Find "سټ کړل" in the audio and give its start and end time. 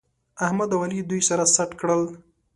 1.55-2.03